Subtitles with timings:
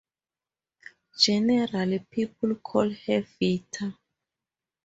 [1.15, 3.95] Generally people call her "Vita".